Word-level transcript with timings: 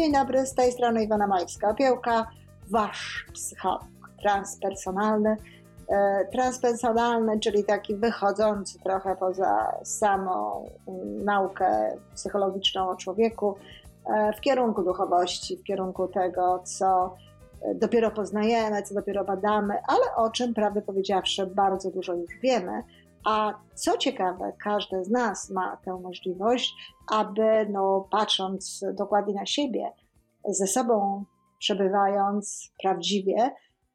Dzień 0.00 0.12
dobry, 0.12 0.46
z 0.46 0.54
tej 0.54 0.72
strony 0.72 1.04
Iwona 1.04 1.28
Majewska-Opiełka, 1.28 2.24
Wasz 2.70 3.26
psycholog 3.32 3.84
transpersonalny. 4.22 5.36
E, 5.88 6.24
transpersonalny, 6.32 7.40
czyli 7.40 7.64
taki 7.64 7.96
wychodzący 7.96 8.78
trochę 8.78 9.16
poza 9.16 9.76
samą 9.84 10.64
naukę 11.24 11.96
psychologiczną 12.14 12.88
o 12.88 12.96
człowieku, 12.96 13.56
e, 14.06 14.32
w 14.32 14.40
kierunku 14.40 14.82
duchowości, 14.82 15.56
w 15.56 15.64
kierunku 15.64 16.08
tego, 16.08 16.62
co 16.64 17.16
dopiero 17.74 18.10
poznajemy, 18.10 18.82
co 18.82 18.94
dopiero 18.94 19.24
badamy, 19.24 19.74
ale 19.88 20.16
o 20.16 20.30
czym, 20.30 20.54
prawdę 20.54 20.82
powiedziawszy, 20.82 21.46
bardzo 21.46 21.90
dużo 21.90 22.14
już 22.14 22.30
wiemy. 22.42 22.82
A 23.24 23.54
co 23.74 23.98
ciekawe, 23.98 24.52
każdy 24.64 25.04
z 25.04 25.10
nas 25.10 25.50
ma 25.50 25.76
tę 25.84 26.00
możliwość, 26.02 26.74
aby, 27.12 27.66
no, 27.70 28.08
patrząc 28.10 28.84
dokładnie 28.94 29.34
na 29.34 29.46
siebie, 29.46 29.92
ze 30.48 30.66
sobą 30.66 31.24
przebywając 31.58 32.72
prawdziwie 32.82 33.50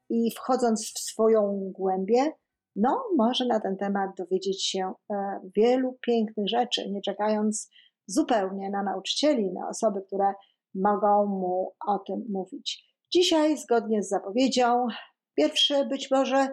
i 0.09 0.31
wchodząc 0.31 0.93
w 0.93 0.99
swoją 0.99 1.71
głębię, 1.73 2.31
no, 2.75 3.03
może 3.17 3.45
na 3.45 3.59
ten 3.59 3.77
temat 3.77 4.09
dowiedzieć 4.17 4.65
się 4.65 4.93
e, 5.11 5.39
wielu 5.55 5.97
pięknych 6.01 6.49
rzeczy, 6.49 6.91
nie 6.91 7.01
czekając 7.01 7.69
zupełnie 8.07 8.69
na 8.69 8.83
nauczycieli, 8.83 9.53
na 9.53 9.69
osoby, 9.69 10.01
które 10.01 10.33
mogą 10.75 11.25
mu 11.25 11.73
o 11.87 11.99
tym 11.99 12.25
mówić. 12.29 12.95
Dzisiaj, 13.13 13.57
zgodnie 13.57 14.03
z 14.03 14.09
zapowiedzią, 14.09 14.87
pierwszy 15.35 15.85
być 15.85 16.11
może 16.11 16.47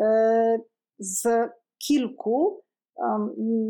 e, 0.00 0.58
z 0.98 1.26
kilku, 1.86 2.62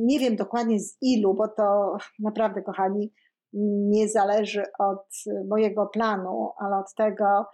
nie 0.04 0.18
wiem 0.18 0.36
dokładnie 0.36 0.80
z 0.80 0.96
ilu, 1.02 1.34
bo 1.34 1.48
to 1.48 1.96
naprawdę, 2.18 2.62
kochani, 2.62 3.12
nie 3.88 4.08
zależy 4.08 4.64
od 4.78 5.08
mojego 5.48 5.86
planu, 5.86 6.50
ale 6.58 6.76
od 6.76 6.94
tego, 6.96 7.44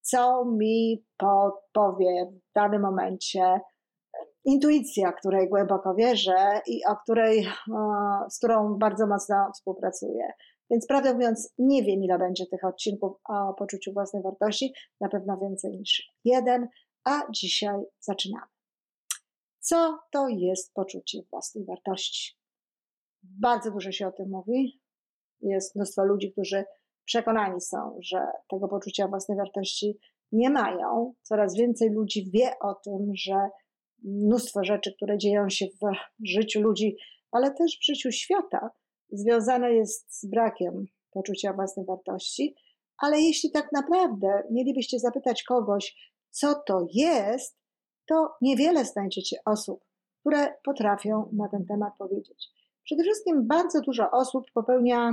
co 0.00 0.44
mi 0.44 1.04
podpowie 1.18 2.32
w 2.32 2.54
danym 2.54 2.82
momencie 2.82 3.60
intuicja, 4.44 5.12
której 5.12 5.48
głęboko 5.48 5.94
wierzę 5.94 6.60
i 6.66 6.80
o 6.84 6.96
której, 6.96 7.46
z 8.30 8.38
którą 8.38 8.78
bardzo 8.78 9.06
mocno 9.06 9.36
współpracuję. 9.54 10.32
Więc 10.70 10.86
prawdę 10.86 11.14
mówiąc, 11.14 11.54
nie 11.58 11.82
wiem, 11.82 12.02
ile 12.02 12.18
będzie 12.18 12.46
tych 12.46 12.64
odcinków 12.64 13.12
o 13.28 13.54
poczuciu 13.54 13.92
własnej 13.92 14.22
wartości, 14.22 14.72
na 15.00 15.08
pewno 15.08 15.38
więcej 15.38 15.78
niż 15.78 16.12
jeden, 16.24 16.68
a 17.04 17.22
dzisiaj 17.30 17.80
zaczynamy. 18.00 18.59
Co 19.70 19.98
to 20.12 20.28
jest 20.28 20.74
poczucie 20.74 21.18
własnej 21.30 21.64
wartości? 21.64 22.36
Bardzo 23.22 23.70
dużo 23.70 23.92
się 23.92 24.08
o 24.08 24.12
tym 24.12 24.30
mówi. 24.30 24.80
Jest 25.40 25.76
mnóstwo 25.76 26.04
ludzi, 26.04 26.32
którzy 26.32 26.64
przekonani 27.04 27.60
są, 27.60 27.98
że 28.02 28.26
tego 28.50 28.68
poczucia 28.68 29.08
własnej 29.08 29.38
wartości 29.38 29.98
nie 30.32 30.50
mają. 30.50 31.14
Coraz 31.22 31.56
więcej 31.56 31.90
ludzi 31.90 32.30
wie 32.34 32.58
o 32.60 32.74
tym, 32.74 33.12
że 33.14 33.34
mnóstwo 34.04 34.64
rzeczy, 34.64 34.94
które 34.96 35.18
dzieją 35.18 35.48
się 35.48 35.66
w 35.66 35.94
życiu 36.28 36.60
ludzi, 36.60 36.96
ale 37.32 37.54
też 37.54 37.78
w 37.80 37.84
życiu 37.84 38.12
świata, 38.12 38.70
związane 39.12 39.72
jest 39.72 40.20
z 40.20 40.26
brakiem 40.26 40.84
poczucia 41.10 41.52
własnej 41.52 41.86
wartości. 41.86 42.54
Ale 42.98 43.20
jeśli 43.20 43.50
tak 43.50 43.72
naprawdę 43.72 44.42
mielibyście 44.50 44.98
zapytać 44.98 45.42
kogoś, 45.42 46.14
co 46.30 46.54
to 46.66 46.86
jest, 46.92 47.59
to 48.10 48.34
niewiele 48.40 48.84
znajdziecie 48.84 49.36
osób, 49.44 49.84
które 50.20 50.54
potrafią 50.64 51.30
na 51.32 51.48
ten 51.48 51.66
temat 51.66 51.92
powiedzieć. 51.98 52.48
Przede 52.84 53.02
wszystkim 53.02 53.46
bardzo 53.46 53.80
dużo 53.80 54.10
osób 54.10 54.44
popełnia 54.54 55.12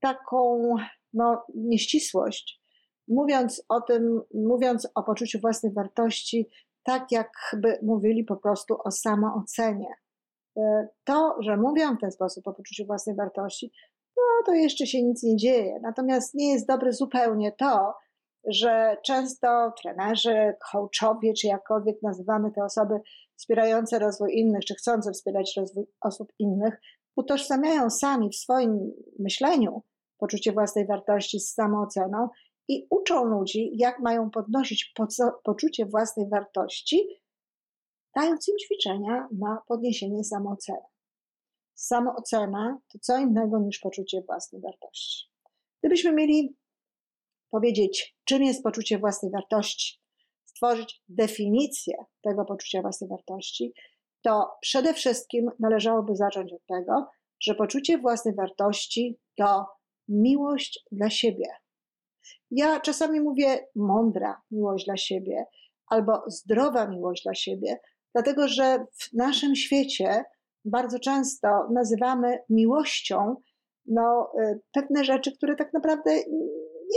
taką 0.00 0.74
no, 1.12 1.44
nieścisłość, 1.54 2.62
mówiąc 3.08 3.64
o 3.68 3.80
tym, 3.80 4.22
mówiąc 4.34 4.88
o 4.94 5.02
poczuciu 5.02 5.40
własnej 5.40 5.72
wartości, 5.72 6.48
tak 6.82 7.12
jakby 7.12 7.78
mówili 7.82 8.24
po 8.24 8.36
prostu 8.36 8.76
o 8.84 8.90
samoocenie. 8.90 9.94
E, 10.56 10.88
to, 11.04 11.36
że 11.40 11.56
mówią 11.56 11.96
w 11.96 12.00
ten 12.00 12.12
sposób 12.12 12.48
o 12.48 12.52
poczuciu 12.52 12.86
własnej 12.86 13.16
wartości, 13.16 13.72
no 14.16 14.22
to 14.46 14.54
jeszcze 14.54 14.86
się 14.86 15.02
nic 15.02 15.22
nie 15.22 15.36
dzieje. 15.36 15.80
Natomiast 15.82 16.34
nie 16.34 16.52
jest 16.52 16.68
dobre 16.68 16.92
zupełnie 16.92 17.52
to, 17.52 17.94
że 18.46 18.96
często 19.04 19.72
trenerzy, 19.82 20.54
coachowie, 20.72 21.32
czy 21.32 21.46
jakkolwiek 21.46 22.02
nazywamy 22.02 22.52
te 22.52 22.64
osoby 22.64 23.00
wspierające 23.36 23.98
rozwój 23.98 24.38
innych, 24.38 24.64
czy 24.64 24.74
chcące 24.74 25.12
wspierać 25.12 25.52
rozwój 25.56 25.86
osób 26.00 26.32
innych, 26.38 26.80
utożsamiają 27.16 27.90
sami 27.90 28.30
w 28.30 28.36
swoim 28.36 28.92
myśleniu 29.18 29.82
poczucie 30.18 30.52
własnej 30.52 30.86
wartości 30.86 31.40
z 31.40 31.54
samooceną 31.54 32.28
i 32.68 32.86
uczą 32.90 33.24
ludzi, 33.24 33.70
jak 33.74 33.98
mają 34.00 34.30
podnosić 34.30 34.94
poczucie 35.44 35.86
własnej 35.86 36.28
wartości, 36.28 37.08
dając 38.16 38.48
im 38.48 38.54
ćwiczenia 38.58 39.28
na 39.38 39.62
podniesienie 39.68 40.24
samooceny. 40.24 40.86
Samoocena 41.74 42.78
to 42.92 42.98
co 42.98 43.18
innego 43.18 43.58
niż 43.58 43.78
poczucie 43.78 44.22
własnej 44.26 44.62
wartości. 44.62 45.30
Gdybyśmy 45.80 46.12
mieli 46.12 46.56
powiedzieć, 47.50 48.16
czym 48.24 48.42
jest 48.42 48.62
poczucie 48.62 48.98
własnej 48.98 49.32
wartości, 49.32 50.00
stworzyć 50.44 51.02
definicję 51.08 51.94
tego 52.22 52.44
poczucia 52.44 52.82
własnej 52.82 53.10
wartości, 53.10 53.72
to 54.22 54.50
przede 54.60 54.94
wszystkim 54.94 55.50
należałoby 55.60 56.16
zacząć 56.16 56.52
od 56.52 56.66
tego, 56.66 57.06
że 57.40 57.54
poczucie 57.54 57.98
własnej 57.98 58.34
wartości 58.34 59.18
to 59.36 59.66
miłość 60.08 60.84
dla 60.92 61.10
siebie. 61.10 61.46
Ja 62.50 62.80
czasami 62.80 63.20
mówię 63.20 63.66
mądra 63.74 64.42
miłość 64.50 64.84
dla 64.84 64.96
siebie 64.96 65.44
albo 65.86 66.22
zdrowa 66.26 66.88
miłość 66.88 67.22
dla 67.22 67.34
siebie, 67.34 67.80
dlatego 68.14 68.48
że 68.48 68.86
w 68.98 69.12
naszym 69.12 69.56
świecie 69.56 70.24
bardzo 70.64 70.98
często 70.98 71.48
nazywamy 71.72 72.38
miłością 72.50 73.36
no, 73.86 74.32
y, 74.40 74.60
pewne 74.72 75.04
rzeczy, 75.04 75.36
które 75.36 75.56
tak 75.56 75.72
naprawdę 75.72 76.10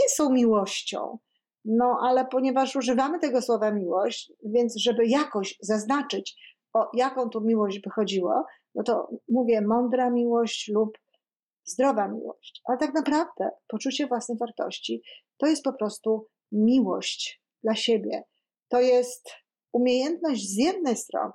nie 0.00 0.08
są 0.08 0.30
miłością. 0.30 1.18
No, 1.64 1.98
ale 2.02 2.26
ponieważ 2.26 2.76
używamy 2.76 3.18
tego 3.18 3.42
słowa 3.42 3.70
miłość, 3.70 4.32
więc 4.44 4.76
żeby 4.76 5.06
jakoś 5.06 5.58
zaznaczyć, 5.60 6.56
o 6.72 6.90
jaką 6.94 7.28
tu 7.28 7.40
miłość 7.40 7.80
by 7.80 7.90
chodziło, 7.90 8.44
no 8.74 8.82
to 8.82 9.08
mówię 9.28 9.60
mądra 9.60 10.10
miłość 10.10 10.68
lub 10.68 10.98
zdrowa 11.64 12.08
miłość. 12.08 12.62
Ale 12.64 12.78
tak 12.78 12.94
naprawdę 12.94 13.50
poczucie 13.68 14.06
własnej 14.06 14.38
wartości 14.38 15.02
to 15.38 15.46
jest 15.46 15.64
po 15.64 15.72
prostu 15.72 16.26
miłość 16.52 17.42
dla 17.62 17.74
siebie. 17.74 18.22
To 18.68 18.80
jest 18.80 19.30
umiejętność 19.72 20.48
z 20.48 20.56
jednej 20.56 20.96
strony 20.96 21.32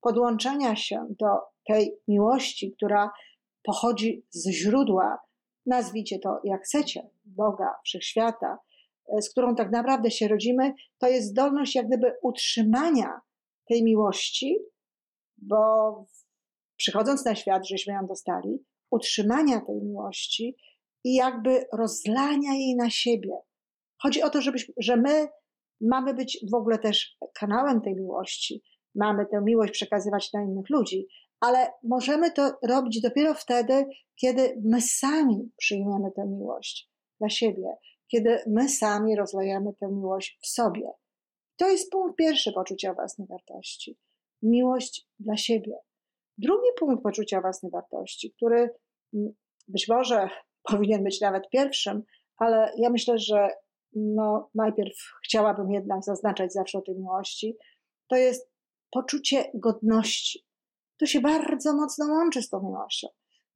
podłączenia 0.00 0.76
się 0.76 1.06
do 1.20 1.26
tej 1.66 1.96
miłości, 2.08 2.72
która 2.76 3.10
pochodzi 3.62 4.26
z 4.30 4.50
źródła, 4.50 5.18
nazwijcie 5.66 6.18
to 6.18 6.40
jak 6.44 6.62
chcecie, 6.62 7.10
Boga, 7.24 7.74
wszechświata, 7.84 8.58
e, 9.18 9.22
z 9.22 9.30
którą 9.30 9.54
tak 9.54 9.72
naprawdę 9.72 10.10
się 10.10 10.28
rodzimy, 10.28 10.74
to 10.98 11.08
jest 11.08 11.28
zdolność 11.28 11.74
jak 11.74 11.86
gdyby 11.86 12.12
utrzymania 12.22 13.20
tej 13.68 13.84
miłości, 13.84 14.58
bo 15.36 15.56
przychodząc 16.76 17.24
na 17.24 17.34
świat, 17.34 17.68
żeśmy 17.68 17.94
ją 17.94 18.06
dostali, 18.06 18.64
utrzymania 18.90 19.60
tej 19.60 19.82
miłości 19.82 20.56
i 21.04 21.14
jakby 21.14 21.64
rozlania 21.72 22.54
jej 22.54 22.76
na 22.76 22.90
siebie. 22.90 23.30
Chodzi 24.02 24.22
o 24.22 24.30
to, 24.30 24.40
żebyśmy, 24.40 24.74
że 24.78 24.96
my 24.96 25.28
mamy 25.80 26.14
być 26.14 26.44
w 26.52 26.54
ogóle 26.54 26.78
też 26.78 27.16
kanałem 27.34 27.80
tej 27.80 27.94
miłości, 27.94 28.62
mamy 28.94 29.26
tę 29.26 29.40
miłość 29.44 29.72
przekazywać 29.72 30.32
na 30.32 30.42
innych 30.42 30.70
ludzi, 30.70 31.06
ale 31.40 31.72
możemy 31.82 32.32
to 32.32 32.52
robić 32.62 33.00
dopiero 33.00 33.34
wtedy, 33.34 33.86
kiedy 34.20 34.62
my 34.64 34.80
sami 34.80 35.50
przyjmiemy 35.56 36.10
tę 36.16 36.26
miłość 36.26 36.90
dla 37.20 37.28
siebie, 37.28 37.76
kiedy 38.08 38.38
my 38.46 38.68
sami 38.68 39.16
rozlejemy 39.16 39.72
tę 39.80 39.88
miłość 39.88 40.38
w 40.42 40.46
sobie. 40.46 40.90
To 41.56 41.68
jest 41.68 41.90
punkt 41.90 42.16
pierwszy 42.16 42.52
poczucia 42.52 42.94
własnej 42.94 43.28
wartości. 43.28 43.98
Miłość 44.42 45.08
dla 45.18 45.36
siebie. 45.36 45.78
Drugi 46.38 46.68
punkt 46.78 47.02
poczucia 47.02 47.40
własnej 47.40 47.72
wartości, 47.72 48.32
który 48.36 48.70
być 49.68 49.88
może 49.88 50.28
powinien 50.70 51.04
być 51.04 51.20
nawet 51.20 51.48
pierwszym, 51.50 52.02
ale 52.36 52.72
ja 52.76 52.90
myślę, 52.90 53.18
że 53.18 53.48
no, 53.92 54.50
najpierw 54.54 54.96
chciałabym 55.24 55.70
jednak 55.70 56.04
zaznaczać 56.04 56.52
zawsze 56.52 56.78
o 56.78 56.82
tej 56.82 56.94
miłości, 56.94 57.56
to 58.08 58.16
jest 58.16 58.50
poczucie 58.90 59.50
godności. 59.54 60.45
To 60.98 61.06
się 61.06 61.20
bardzo 61.20 61.76
mocno 61.76 62.06
łączy 62.06 62.42
z 62.42 62.48
tą 62.48 62.62
miłością. 62.62 63.08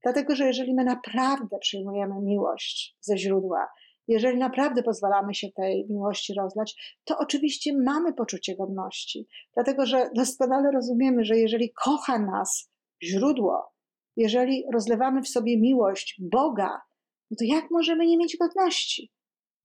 Dlatego, 0.03 0.37
że 0.37 0.47
jeżeli 0.47 0.75
my 0.75 0.85
naprawdę 0.85 1.59
przyjmujemy 1.59 2.15
miłość 2.23 2.97
ze 3.01 3.19
źródła, 3.19 3.69
jeżeli 4.09 4.39
naprawdę 4.39 4.83
pozwalamy 4.83 5.35
się 5.35 5.49
tej 5.57 5.87
miłości 5.91 6.35
rozlać, 6.35 6.99
to 7.05 7.19
oczywiście 7.19 7.73
mamy 7.85 8.13
poczucie 8.13 8.57
godności. 8.57 9.27
Dlatego, 9.55 9.87
że 9.87 10.11
doskonale 10.15 10.71
rozumiemy, 10.71 11.25
że 11.25 11.39
jeżeli 11.39 11.73
kocha 11.73 12.19
nas 12.19 12.71
źródło, 13.03 13.73
jeżeli 14.17 14.65
rozlewamy 14.73 15.23
w 15.23 15.29
sobie 15.29 15.61
miłość 15.61 16.21
Boga, 16.33 16.81
no 17.31 17.37
to 17.39 17.45
jak 17.45 17.71
możemy 17.71 18.07
nie 18.07 18.19
mieć 18.19 18.37
godności? 18.37 19.13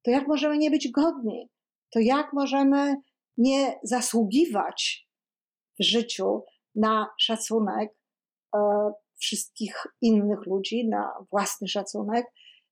To 0.04 0.12
jak 0.12 0.28
możemy 0.28 0.58
nie 0.58 0.72
być 0.72 0.92
godni? 0.92 1.50
To 1.94 2.00
jak 2.00 2.34
możemy 2.34 2.96
nie 3.38 3.80
zasługiwać 3.84 5.08
w 5.80 5.84
życiu 5.84 6.44
na 6.76 7.08
szacunek 7.20 7.90
e, 8.56 8.60
wszystkich 9.18 9.88
innych 10.02 10.46
ludzi, 10.46 10.88
na 10.88 11.14
własny 11.32 11.68
szacunek? 11.68 12.26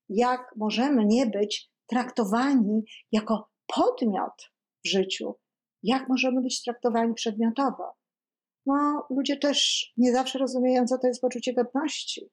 Jak 0.09 0.53
możemy 0.55 1.05
nie 1.05 1.25
być 1.25 1.69
traktowani 1.88 2.83
jako 3.11 3.50
podmiot 3.75 4.51
w 4.85 4.89
życiu? 4.89 5.35
Jak 5.83 6.09
możemy 6.09 6.41
być 6.41 6.63
traktowani 6.63 7.13
przedmiotowo? 7.13 7.94
No, 8.65 9.07
ludzie 9.09 9.38
też 9.38 9.91
nie 9.97 10.13
zawsze 10.13 10.39
rozumieją, 10.39 10.88
co 10.88 10.97
to 10.97 11.07
jest 11.07 11.21
poczucie 11.21 11.53
godności. 11.53 12.29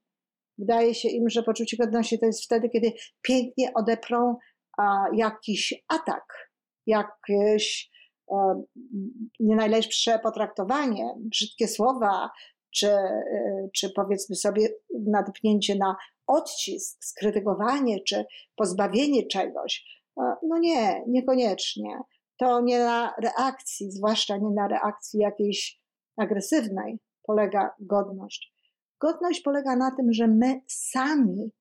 Wydaje 0.58 0.94
się 0.94 1.08
im, 1.08 1.28
że 1.28 1.42
poczucie 1.42 1.76
godności 1.76 2.18
to 2.18 2.26
jest 2.26 2.44
wtedy, 2.44 2.68
kiedy 2.68 2.92
pięknie 3.22 3.74
odeprą 3.74 4.36
a, 4.78 5.04
jakiś 5.14 5.84
atak, 5.88 6.50
jakieś 6.86 7.90
nie 9.40 9.56
najlepsze 9.56 10.18
potraktowanie, 10.18 11.14
brzydkie 11.18 11.68
słowa, 11.68 12.30
czy, 12.70 12.88
e, 12.88 13.68
czy 13.74 13.90
powiedzmy 13.90 14.36
sobie 14.36 14.68
nadpnięcie 15.06 15.74
na 15.74 15.96
odcisk, 16.26 17.04
skrytykowanie, 17.04 18.00
czy 18.00 18.24
pozbawienie 18.56 19.26
czegoś. 19.26 19.84
E, 20.20 20.22
no 20.42 20.58
nie, 20.58 21.04
niekoniecznie. 21.06 21.98
To 22.38 22.60
nie 22.60 22.78
na 22.78 23.14
reakcji, 23.22 23.90
zwłaszcza 23.90 24.36
nie 24.36 24.50
na 24.50 24.68
reakcji 24.68 25.20
jakiejś 25.20 25.80
agresywnej, 26.16 26.98
polega 27.22 27.74
godność. 27.80 28.52
Godność 29.00 29.40
polega 29.40 29.76
na 29.76 29.96
tym, 29.96 30.12
że 30.12 30.26
my 30.26 30.60
sami 30.68 31.52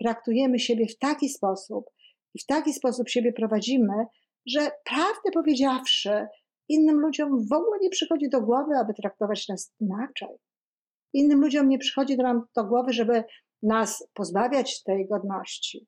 traktujemy 0.00 0.58
siebie 0.58 0.86
w 0.86 0.98
taki 0.98 1.28
sposób 1.28 1.84
i 2.34 2.38
w 2.42 2.46
taki 2.46 2.72
sposób 2.72 3.08
siebie 3.08 3.32
prowadzimy, 3.32 4.06
że 4.46 4.70
prawdę 4.84 5.30
powiedziawszy, 5.34 6.26
innym 6.68 7.00
ludziom 7.00 7.46
w 7.46 7.52
ogóle 7.52 7.78
nie 7.80 7.90
przychodzi 7.90 8.28
do 8.28 8.40
głowy, 8.40 8.74
aby 8.76 8.94
traktować 8.94 9.48
nas 9.48 9.74
inaczej. 9.80 10.36
Innym 11.12 11.40
ludziom 11.40 11.68
nie 11.68 11.78
przychodzi 11.78 12.16
do, 12.16 12.22
do 12.56 12.64
głowy, 12.64 12.92
żeby 12.92 13.24
nas 13.62 14.08
pozbawiać 14.14 14.82
tej 14.82 15.08
godności. 15.08 15.86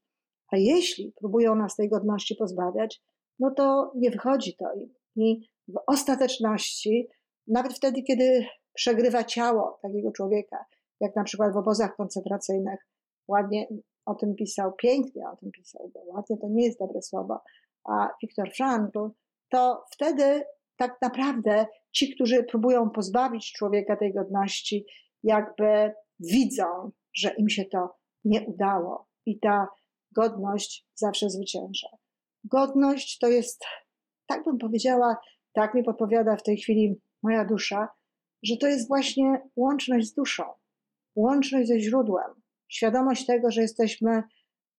A 0.53 0.56
jeśli 0.56 1.12
próbują 1.20 1.55
nas 1.55 1.76
tej 1.76 1.88
godności 1.88 2.35
pozbawiać, 2.35 3.03
no 3.38 3.50
to 3.50 3.93
nie 3.94 4.11
wychodzi 4.11 4.56
to 4.56 4.64
im. 4.75 4.94
I 5.17 5.49
w 5.69 5.75
ostateczności, 5.87 7.08
nawet 7.47 7.73
wtedy, 7.73 8.03
kiedy 8.03 8.47
przegrywa 8.75 9.25
ciało 9.25 9.79
takiego 9.82 10.12
człowieka, 10.12 10.64
jak 11.00 11.17
na 11.17 11.25
przykład 11.25 11.53
w 11.53 11.56
obozach 11.56 11.97
koncentracyjnych, 11.97 12.81
ładnie 13.29 13.69
o 14.06 14.14
tym 14.14 14.35
pisał, 14.35 14.73
pięknie 14.73 15.29
o 15.32 15.37
tym 15.37 15.50
pisał, 15.50 15.91
bo 15.94 16.00
ładnie 16.06 16.37
to 16.37 16.49
nie 16.49 16.67
jest 16.67 16.79
dobre 16.79 17.03
słowo, 17.03 17.41
a 17.88 18.08
Viktor 18.22 18.52
Frankl, 18.56 18.98
to 19.48 19.84
wtedy 19.92 20.44
tak 20.76 20.98
naprawdę 21.02 21.66
ci, 21.92 22.14
którzy 22.14 22.44
próbują 22.44 22.90
pozbawić 22.90 23.52
człowieka 23.52 23.96
tej 23.96 24.14
godności, 24.14 24.86
jakby 25.22 25.92
widzą, 26.20 26.90
że 27.16 27.34
im 27.38 27.48
się 27.48 27.64
to 27.64 27.96
nie 28.24 28.40
udało 28.40 29.08
i 29.26 29.40
ta 29.40 29.68
godność 30.12 30.86
zawsze 30.94 31.30
zwycięża. 31.30 31.88
Godność 32.44 33.18
to 33.18 33.28
jest, 33.28 33.64
tak 34.26 34.44
bym 34.44 34.58
powiedziała, 34.58 35.16
tak 35.52 35.74
mi 35.74 35.84
podpowiada 35.84 36.36
w 36.36 36.42
tej 36.42 36.56
chwili 36.56 37.00
moja 37.22 37.44
dusza, 37.44 37.88
że 38.42 38.56
to 38.56 38.66
jest 38.66 38.88
właśnie 38.88 39.42
łączność 39.56 40.06
z 40.06 40.14
duszą, 40.14 40.44
łączność 41.16 41.68
ze 41.68 41.80
źródłem, 41.80 42.30
świadomość 42.68 43.26
tego, 43.26 43.50
że 43.50 43.62
jesteśmy 43.62 44.22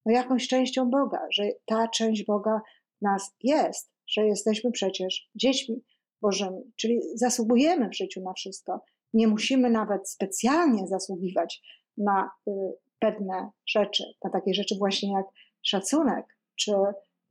no, 0.06 0.12
jakąś 0.12 0.48
częścią 0.48 0.90
Boga, 0.90 1.20
że 1.32 1.44
ta 1.66 1.88
część 1.88 2.26
Boga 2.26 2.62
nas 3.02 3.36
jest, 3.44 3.92
że 4.08 4.26
jesteśmy 4.26 4.72
przecież 4.72 5.30
dziećmi 5.36 5.84
Bożymi, 6.22 6.72
czyli 6.76 7.00
zasługujemy 7.16 7.90
w 7.90 7.96
życiu 7.96 8.22
na 8.22 8.34
wszystko. 8.34 8.82
Nie 9.14 9.28
musimy 9.28 9.70
nawet 9.70 10.10
specjalnie 10.10 10.88
zasługiwać 10.88 11.62
na 11.98 12.32
y, 12.48 12.52
pewne 13.00 13.50
rzeczy, 13.68 14.04
na 14.24 14.30
takie 14.30 14.54
rzeczy 14.54 14.76
właśnie 14.78 15.14
jak 15.14 15.26
szacunek, 15.64 16.26
czy 16.56 16.72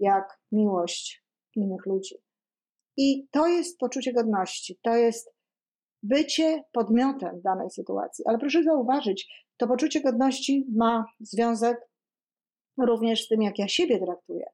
jak 0.00 0.40
miłość 0.52 1.24
innych 1.56 1.86
ludzi. 1.86 2.14
I 2.96 3.26
to 3.30 3.46
jest 3.46 3.78
poczucie 3.78 4.12
godności, 4.12 4.78
to 4.82 4.96
jest 4.96 5.36
bycie 6.02 6.64
podmiotem 6.72 7.40
danej 7.44 7.70
sytuacji. 7.70 8.24
Ale 8.28 8.38
proszę 8.38 8.62
zauważyć, 8.62 9.46
to 9.56 9.66
poczucie 9.66 10.00
godności 10.00 10.66
ma 10.76 11.04
związek 11.20 11.88
również 12.78 13.24
z 13.24 13.28
tym, 13.28 13.42
jak 13.42 13.58
ja 13.58 13.68
siebie 13.68 13.98
traktuję. 13.98 14.46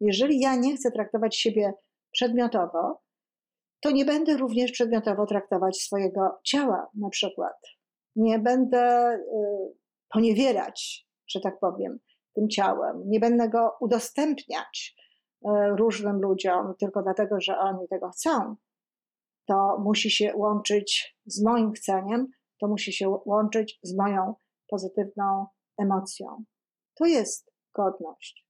Jeżeli 0.00 0.40
ja 0.40 0.56
nie 0.56 0.76
chcę 0.76 0.90
traktować 0.90 1.36
siebie 1.36 1.72
przedmiotowo, 2.12 3.02
to 3.80 3.90
nie 3.90 4.04
będę 4.04 4.36
również 4.36 4.72
przedmiotowo 4.72 5.26
traktować 5.26 5.76
swojego 5.76 6.38
ciała, 6.44 6.90
na 6.94 7.08
przykład. 7.08 7.56
Nie 8.16 8.38
będę 8.38 9.14
y, 9.14 9.76
poniewierać, 10.08 11.06
że 11.28 11.40
tak 11.40 11.58
powiem, 11.60 11.98
tym 12.34 12.48
ciałem. 12.48 13.02
Nie 13.06 13.20
będę 13.20 13.48
go 13.48 13.76
udostępniać 13.80 14.96
y, 14.96 15.48
różnym 15.76 16.20
ludziom 16.20 16.74
tylko 16.80 17.02
dlatego, 17.02 17.40
że 17.40 17.58
oni 17.58 17.88
tego 17.88 18.10
chcą. 18.10 18.56
To 19.46 19.78
musi 19.78 20.10
się 20.10 20.36
łączyć 20.36 21.18
z 21.26 21.44
moim 21.44 21.72
chceniem, 21.72 22.26
to 22.60 22.68
musi 22.68 22.92
się 22.92 23.18
łączyć 23.26 23.78
z 23.82 23.96
moją 23.96 24.34
pozytywną 24.68 25.46
emocją. 25.78 26.44
To 26.94 27.06
jest 27.06 27.52
godność. 27.74 28.47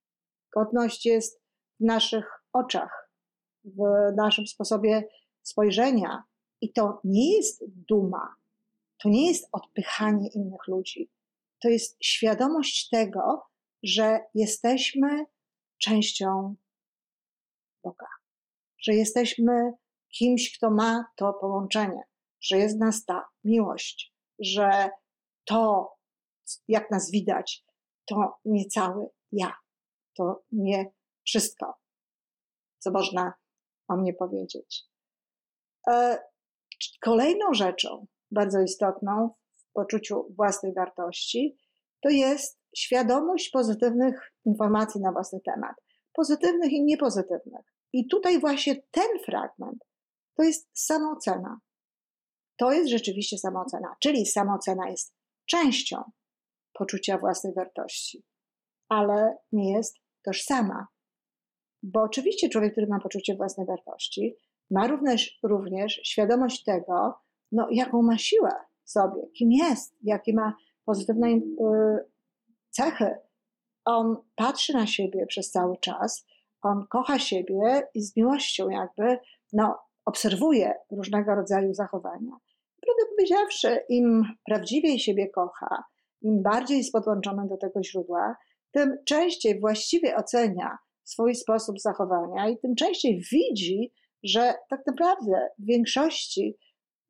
Godność 0.54 1.06
jest 1.06 1.40
w 1.80 1.84
naszych 1.84 2.24
oczach, 2.52 3.10
w 3.64 3.78
naszym 4.16 4.46
sposobie 4.46 5.08
spojrzenia. 5.42 6.22
I 6.60 6.72
to 6.72 7.00
nie 7.04 7.36
jest 7.36 7.64
duma, 7.66 8.34
to 9.02 9.08
nie 9.08 9.28
jest 9.28 9.48
odpychanie 9.52 10.28
innych 10.34 10.66
ludzi. 10.68 11.10
To 11.62 11.68
jest 11.68 11.96
świadomość 12.04 12.88
tego, 12.88 13.42
że 13.82 14.20
jesteśmy 14.34 15.26
częścią 15.78 16.54
Boga, 17.84 18.06
że 18.78 18.94
jesteśmy 18.94 19.72
kimś, 20.18 20.56
kto 20.56 20.70
ma 20.70 21.04
to 21.16 21.32
połączenie, 21.32 22.02
że 22.40 22.58
jest 22.58 22.78
nas 22.78 23.04
ta 23.04 23.28
miłość, 23.44 24.14
że 24.38 24.90
to, 25.44 25.92
jak 26.68 26.90
nas 26.90 27.10
widać, 27.10 27.64
to 28.06 28.38
nie 28.44 28.66
cały 28.66 29.06
ja, 29.32 29.54
to 30.18 30.42
nie 30.52 30.92
wszystko, 31.24 31.74
co 32.78 32.90
można 32.90 33.32
o 33.88 33.96
mnie 33.96 34.14
powiedzieć. 34.14 34.84
E, 35.88 36.18
kolejną 37.00 37.52
rzeczą 37.52 38.06
bardzo 38.30 38.60
istotną 38.60 39.30
w 39.56 39.72
poczuciu 39.72 40.34
własnej 40.36 40.74
wartości 40.74 41.56
to 42.02 42.08
jest 42.10 42.60
świadomość 42.76 43.50
pozytywnych 43.50 44.32
informacji 44.44 45.00
na 45.00 45.12
własny 45.12 45.40
temat, 45.44 45.76
pozytywnych 46.12 46.72
i 46.72 46.84
niepozytywnych. 46.84 47.64
I 47.92 48.08
tutaj 48.08 48.40
właśnie 48.40 48.82
ten 48.90 49.08
fragment 49.24 49.84
to 50.36 50.42
jest 50.42 50.68
samoocena. 50.72 51.60
To 52.56 52.72
jest 52.72 52.90
rzeczywiście 52.90 53.38
samoocena, 53.38 53.96
czyli 54.02 54.26
samoocena 54.26 54.90
jest 54.90 55.14
częścią 55.46 56.02
poczucia 56.72 57.18
własnej 57.18 57.54
wartości, 57.54 58.24
ale 58.88 59.36
nie 59.52 59.72
jest 59.72 59.96
tożsama. 60.22 60.86
Bo 61.82 62.02
oczywiście 62.02 62.48
człowiek, 62.48 62.72
który 62.72 62.86
ma 62.86 63.00
poczucie 63.00 63.36
własnej 63.36 63.66
wartości, 63.66 64.36
ma 64.70 64.86
również, 64.86 65.38
również 65.42 66.00
świadomość 66.04 66.64
tego, 66.64 67.14
no, 67.52 67.68
jaką 67.70 68.02
ma 68.02 68.18
siłę 68.18 68.50
sobie, 68.84 69.22
kim 69.38 69.52
jest, 69.52 69.96
jakie 70.02 70.34
ma 70.34 70.54
pozytywne 70.84 71.28
y, 71.28 71.40
cechy. 72.70 73.16
On 73.84 74.16
patrzy 74.34 74.72
na 74.72 74.86
siebie 74.86 75.26
przez 75.26 75.50
cały 75.50 75.76
czas, 75.76 76.26
on 76.62 76.86
kocha 76.90 77.18
siebie 77.18 77.88
i 77.94 78.02
z 78.02 78.16
miłością 78.16 78.70
jakby 78.70 79.18
no, 79.52 79.78
obserwuje 80.04 80.74
różnego 80.90 81.34
rodzaju 81.34 81.74
zachowania. 81.74 82.32
Prawdę 82.80 83.02
powiedziawszy, 83.16 83.80
im 83.88 84.24
prawdziwiej 84.44 84.98
siebie 84.98 85.28
kocha, 85.28 85.84
im 86.22 86.42
bardziej 86.42 86.78
jest 86.78 86.92
podłączony 86.92 87.48
do 87.48 87.56
tego 87.56 87.82
źródła, 87.82 88.36
tym 88.72 88.96
częściej 89.06 89.60
właściwie 89.60 90.16
ocenia 90.16 90.78
swój 91.04 91.34
sposób 91.34 91.80
zachowania 91.80 92.48
i 92.48 92.58
tym 92.58 92.74
częściej 92.74 93.22
widzi, 93.32 93.92
że 94.22 94.54
tak 94.70 94.80
naprawdę 94.86 95.48
w 95.58 95.66
większości 95.66 96.56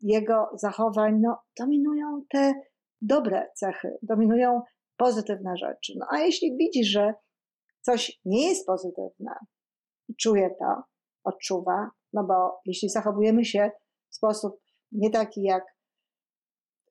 jego 0.00 0.49
zachowań 0.55 1.21
no, 1.21 1.38
dominują 1.59 2.23
te 2.31 2.55
dobre 3.00 3.47
cechy, 3.55 3.99
dominują 4.03 4.62
pozytywne 4.97 5.57
rzeczy. 5.57 5.93
No 5.97 6.07
a 6.11 6.19
jeśli 6.19 6.57
widzi, 6.57 6.85
że 6.85 7.15
coś 7.81 8.21
nie 8.25 8.49
jest 8.49 8.67
pozytywne 8.67 9.35
i 10.09 10.17
czuje 10.17 10.50
to, 10.59 10.83
odczuwa, 11.25 11.91
no 12.12 12.25
bo 12.25 12.61
jeśli 12.65 12.88
zachowujemy 12.88 13.45
się 13.45 13.71
w 14.11 14.15
sposób 14.15 14.61
nie 14.93 15.11
taki, 15.11 15.43
jak 15.43 15.65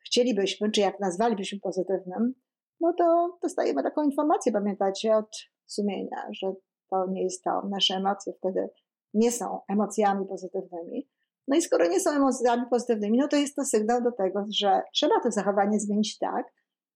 chcielibyśmy, 0.05 0.71
czy 0.71 0.81
jak 0.81 0.99
nazwalibyśmy 0.99 1.59
pozytywnym, 1.59 2.33
no 2.81 2.93
to 2.97 3.37
dostajemy 3.43 3.83
taką 3.83 4.03
informację, 4.03 4.51
pamiętacie, 4.51 5.17
od 5.17 5.37
sumienia, 5.65 6.27
że 6.31 6.53
to 6.89 7.05
nie 7.09 7.23
jest 7.23 7.43
to. 7.43 7.61
Nasze 7.69 7.95
emocje 7.95 8.33
wtedy 8.33 8.69
nie 9.13 9.31
są 9.31 9.59
emocjami 9.69 10.27
pozytywnymi. 10.27 11.09
No 11.47 11.57
i 11.57 11.61
skoro 11.61 11.87
nie 11.87 11.99
są 11.99 12.11
emocjami 12.11 12.63
pozytywnymi, 12.69 13.17
no 13.17 13.27
to 13.27 13.35
jest 13.35 13.55
to 13.55 13.65
sygnał 13.65 14.01
do 14.01 14.11
tego, 14.11 14.45
że 14.53 14.81
trzeba 14.93 15.19
to 15.23 15.31
zachowanie 15.31 15.79
zmienić 15.79 16.17
tak, 16.17 16.45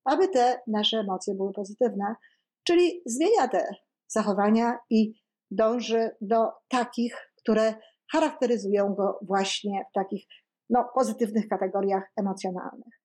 aby 0.06 0.28
te 0.28 0.62
nasze 0.68 0.98
emocje 0.98 1.36
były 1.36 1.54
pozytywne, 1.54 2.16
czyli 2.64 3.02
zmienia 3.06 3.48
te 3.48 3.76
zachowania 4.08 4.80
i 4.90 5.14
dąży 5.52 6.10
do 6.22 6.48
takich, 6.68 7.16
które 7.38 7.74
charakteryzują 8.12 8.94
go 8.94 9.20
właśnie 9.22 9.86
w 9.90 9.94
takich 9.94 10.26
no, 10.70 10.90
pozytywnych 10.96 11.48
kategoriach 11.48 12.04
emocjonalnych. 12.18 13.01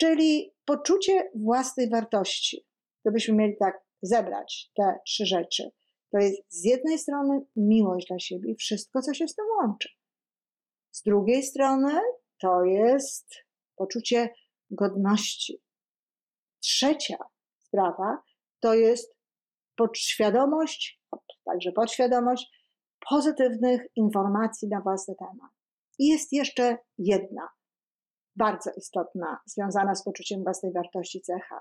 Czyli 0.00 0.54
poczucie 0.64 1.30
własnej 1.34 1.90
wartości. 1.90 2.66
Gdybyśmy 3.04 3.34
mieli 3.34 3.56
tak 3.56 3.80
zebrać 4.02 4.70
te 4.76 4.98
trzy 5.06 5.26
rzeczy, 5.26 5.70
to 6.12 6.18
jest 6.18 6.42
z 6.48 6.64
jednej 6.64 6.98
strony 6.98 7.40
miłość 7.56 8.06
dla 8.08 8.18
siebie 8.18 8.52
i 8.52 8.56
wszystko, 8.56 9.02
co 9.02 9.14
się 9.14 9.28
z 9.28 9.34
tym 9.34 9.44
łączy. 9.60 9.88
Z 10.90 11.02
drugiej 11.02 11.42
strony 11.42 12.00
to 12.40 12.64
jest 12.64 13.34
poczucie 13.76 14.28
godności. 14.70 15.62
Trzecia 16.60 17.16
sprawa 17.58 18.22
to 18.60 18.74
jest 18.74 19.14
podświadomość, 19.76 21.00
także 21.44 21.72
podświadomość 21.72 22.50
pozytywnych 23.10 23.80
informacji 23.96 24.68
na 24.68 24.80
własny 24.80 25.14
temat. 25.18 25.50
I 25.98 26.06
jest 26.08 26.32
jeszcze 26.32 26.78
jedna, 26.98 27.48
bardzo 28.36 28.70
istotna, 28.76 29.38
związana 29.46 29.94
z 29.94 30.04
poczuciem 30.04 30.42
własnej 30.42 30.72
wartości 30.72 31.20
cecha. 31.20 31.60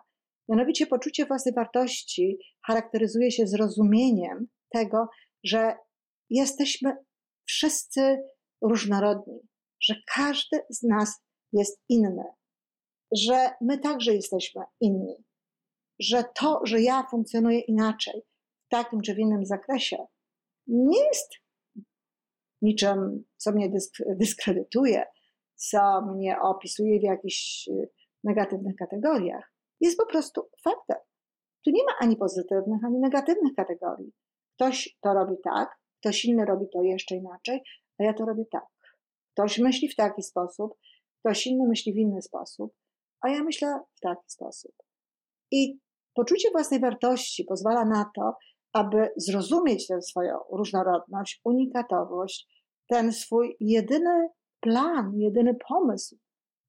Mianowicie 0.49 0.88
poczucie 0.88 1.25
własnej 1.25 1.53
wartości 1.53 2.38
charakteryzuje 2.67 3.31
się 3.31 3.47
zrozumieniem 3.47 4.47
tego, 4.73 5.07
że 5.43 5.75
jesteśmy 6.29 6.97
wszyscy 7.47 8.17
różnorodni, 8.61 9.39
że 9.81 9.95
każdy 10.15 10.59
z 10.69 10.83
nas 10.83 11.23
jest 11.53 11.81
inny, 11.89 12.23
że 13.11 13.49
my 13.61 13.77
także 13.77 14.13
jesteśmy 14.13 14.63
inni, 14.81 15.15
że 15.99 16.23
to, 16.35 16.61
że 16.63 16.81
ja 16.81 17.07
funkcjonuję 17.11 17.59
inaczej 17.59 18.21
w 18.65 18.69
takim 18.69 19.01
czy 19.01 19.15
w 19.15 19.19
innym 19.19 19.45
zakresie, 19.45 19.97
nie 20.67 21.05
jest 21.07 21.31
niczym, 22.61 23.23
co 23.38 23.51
mnie 23.51 23.71
dyskredytuje, 24.07 25.05
co 25.59 26.01
mnie 26.01 26.41
opisuje 26.41 26.99
w 26.99 27.03
jakichś 27.03 27.67
y, 27.67 27.89
negatywnych 28.23 28.75
kategoriach. 28.75 29.53
Jest 29.81 29.97
po 29.97 30.05
prostu 30.05 30.49
faktem. 30.63 30.97
Tu 31.65 31.71
nie 31.71 31.83
ma 31.83 31.91
ani 31.99 32.17
pozytywnych, 32.17 32.83
ani 32.85 32.99
negatywnych 32.99 33.53
kategorii. 33.55 34.11
Ktoś 34.55 34.97
to 35.01 35.13
robi 35.13 35.35
tak, 35.43 35.79
ktoś 35.99 36.25
inny 36.25 36.45
robi 36.45 36.65
to 36.73 36.81
jeszcze 36.81 37.15
inaczej, 37.15 37.61
a 37.99 38.03
ja 38.03 38.13
to 38.13 38.25
robię 38.25 38.43
tak. 38.51 38.65
Ktoś 39.33 39.59
myśli 39.59 39.89
w 39.89 39.95
taki 39.95 40.23
sposób, 40.23 40.73
ktoś 41.19 41.47
inny 41.47 41.67
myśli 41.67 41.93
w 41.93 41.97
inny 41.97 42.21
sposób, 42.21 42.73
a 43.21 43.29
ja 43.29 43.43
myślę 43.43 43.79
w 43.95 43.99
taki 43.99 44.29
sposób. 44.29 44.71
I 45.51 45.79
poczucie 46.13 46.51
własnej 46.51 46.79
wartości 46.79 47.43
pozwala 47.43 47.85
na 47.85 48.11
to, 48.15 48.33
aby 48.73 49.09
zrozumieć 49.17 49.87
tę 49.87 50.01
swoją 50.01 50.37
różnorodność, 50.51 51.41
unikatowość, 51.43 52.47
ten 52.87 53.13
swój 53.13 53.57
jedyny 53.59 54.29
plan, 54.61 55.11
jedyny 55.15 55.55
pomysł 55.67 56.17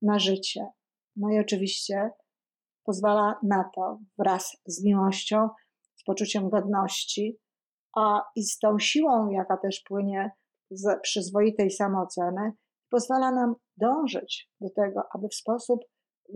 na 0.02 0.18
życie. 0.18 0.66
No 1.16 1.30
i 1.30 1.38
oczywiście 1.38 2.10
pozwala 2.84 3.38
na 3.42 3.70
to 3.74 3.98
wraz 4.18 4.56
z 4.66 4.84
miłością, 4.84 5.48
z 5.96 6.04
poczuciem 6.04 6.50
godności, 6.50 7.38
a 7.96 8.22
i 8.36 8.42
z 8.42 8.58
tą 8.58 8.78
siłą, 8.78 9.30
jaka 9.30 9.56
też 9.56 9.82
płynie 9.88 10.30
z 10.70 11.00
przyzwoitej 11.02 11.70
samooceny, 11.70 12.52
pozwala 12.90 13.30
nam 13.30 13.54
dążyć 13.76 14.50
do 14.60 14.70
tego, 14.70 15.02
aby 15.14 15.28
w 15.28 15.34
sposób 15.34 15.80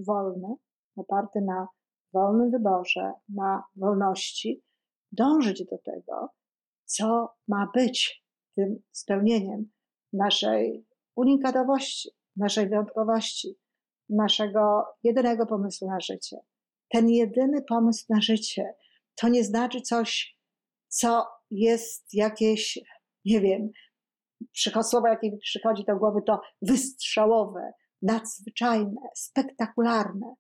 wolny, 0.07 0.55
oparty 0.97 1.41
na 1.41 1.69
wolnym 2.13 2.51
wyborze, 2.51 3.13
na 3.29 3.63
wolności, 3.77 4.63
dążyć 5.13 5.65
do 5.65 5.79
tego, 5.79 6.29
co 6.85 7.35
ma 7.49 7.71
być 7.75 8.25
tym 8.57 8.83
spełnieniem 8.93 9.71
naszej 10.13 10.87
unikatowości, 11.17 12.11
naszej 12.37 12.69
wyjątkowości, 12.69 13.59
naszego 14.09 14.85
jedynego 15.03 15.47
pomysłu 15.47 15.89
na 15.89 16.01
życie. 16.01 16.37
Ten 16.89 17.09
jedyny 17.09 17.63
pomysł 17.63 18.05
na 18.09 18.21
życie 18.21 18.75
to 19.15 19.29
nie 19.29 19.45
znaczy 19.45 19.81
coś, 19.81 20.39
co 20.89 21.27
jest 21.51 22.15
jakieś, 22.15 22.79
nie 23.25 23.41
wiem, 23.41 23.71
słowo, 24.83 25.09
jakie 25.09 25.31
mi 25.31 25.39
przychodzi 25.39 25.85
do 25.85 25.97
głowy, 25.97 26.21
to 26.27 26.41
wystrzałowe, 26.63 27.73
nadzwyczajne, 28.03 29.01
spektakularne. 29.15 30.35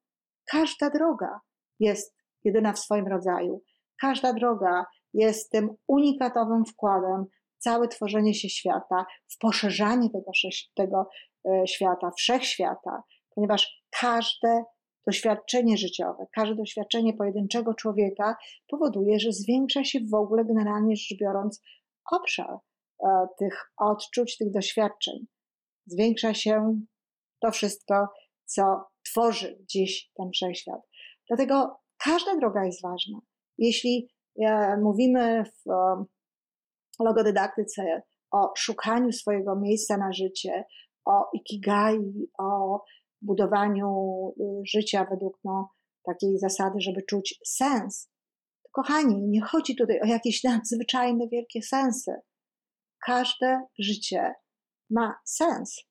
Każda 0.50 0.90
droga 0.90 1.40
jest 1.80 2.16
jedyna 2.44 2.72
w 2.72 2.78
swoim 2.78 3.06
rodzaju. 3.08 3.62
Każda 4.00 4.32
droga 4.32 4.86
jest 5.14 5.50
tym 5.50 5.70
unikatowym 5.86 6.64
wkładem 6.64 7.24
całe 7.64 7.88
tworzenie 7.88 8.34
się 8.34 8.48
świata, 8.48 9.06
w 9.28 9.38
poszerzanie 9.38 10.10
tego, 10.10 10.30
tego 10.74 11.08
e, 11.48 11.66
świata, 11.66 12.10
wszechświata, 12.18 13.02
ponieważ 13.34 13.84
każde 14.00 14.64
doświadczenie 15.06 15.76
życiowe, 15.76 16.26
każde 16.34 16.54
doświadczenie 16.54 17.14
pojedynczego 17.14 17.74
człowieka 17.74 18.36
powoduje, 18.68 19.20
że 19.20 19.32
zwiększa 19.32 19.84
się 19.84 19.98
w 20.10 20.14
ogóle, 20.14 20.44
generalnie 20.44 20.96
rzecz 20.96 21.18
biorąc, 21.20 21.62
obszar 22.12 22.56
e, 23.04 23.26
tych 23.38 23.72
odczuć, 23.76 24.36
tych 24.36 24.50
doświadczeń. 24.50 25.26
Zwiększa 25.86 26.34
się 26.34 26.80
to 27.40 27.50
wszystko, 27.50 28.08
co 28.44 28.62
tworzy 29.04 29.58
dziś 29.70 30.10
ten 30.16 30.30
wszechświat. 30.30 30.80
Dlatego 31.28 31.76
każda 32.04 32.36
droga 32.36 32.64
jest 32.64 32.82
ważna. 32.82 33.18
Jeśli 33.58 34.08
e, 34.40 34.76
mówimy 34.76 35.44
w 35.44 35.70
logodydaktyce 37.00 38.02
o 38.30 38.52
szukaniu 38.56 39.12
swojego 39.12 39.56
miejsca 39.56 39.96
na 39.96 40.12
życie, 40.12 40.64
o 41.04 41.30
ikigai, 41.32 42.28
o 42.38 42.80
budowaniu 43.22 43.88
y, 44.40 44.66
życia 44.66 45.06
według 45.10 45.38
no, 45.44 45.70
takiej 46.04 46.38
zasady, 46.38 46.80
żeby 46.80 47.02
czuć 47.02 47.40
sens. 47.46 48.10
Kochani, 48.72 49.22
nie 49.28 49.42
chodzi 49.42 49.76
tutaj 49.76 50.00
o 50.00 50.06
jakieś 50.06 50.44
nadzwyczajne, 50.44 51.28
wielkie 51.28 51.62
sensy. 51.62 52.12
Każde 53.06 53.66
życie 53.78 54.34
ma 54.90 55.14
sens. 55.24 55.84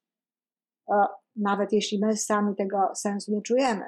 Nawet 1.36 1.74
jeśli 1.74 2.00
my 2.00 2.18
sami 2.18 2.56
tego 2.56 2.78
sensu 2.96 3.32
nie 3.32 3.42
czujemy. 3.42 3.86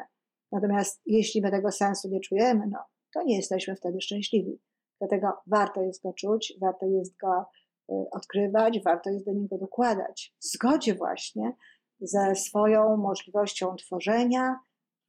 Natomiast 0.52 1.02
jeśli 1.06 1.42
my 1.42 1.52
tego 1.52 1.72
sensu 1.72 2.10
nie 2.10 2.20
czujemy, 2.20 2.68
no, 2.72 2.80
to 3.14 3.24
nie 3.24 3.36
jesteśmy 3.36 3.76
wtedy 3.76 4.02
szczęśliwi. 4.02 4.60
Dlatego 5.00 5.28
warto 5.48 5.82
jest 5.82 6.04
go 6.04 6.14
czuć, 6.14 6.54
warto 6.62 6.86
jest 6.86 7.18
go 7.18 7.46
y, 7.90 7.94
odkrywać, 8.12 8.84
warto 8.84 9.10
jest 9.10 9.26
do 9.26 9.34
niego 9.34 9.58
dokładać. 9.58 10.36
W 10.40 10.46
zgodzie 10.46 10.96
właśnie 10.96 11.56
ze 12.00 12.36
swoją 12.36 12.98
możliwością 12.98 13.76
tworzenia 13.76 14.60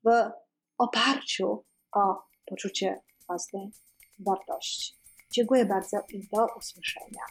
w 0.04 0.08
oparciu 0.78 1.64
o 1.92 2.22
poczucie 2.46 3.00
własnej 3.26 3.70
wartości. 4.18 4.96
Dziękuję 5.32 5.66
bardzo 5.66 5.96
i 6.08 6.28
do 6.32 6.46
usłyszenia. 6.58 7.22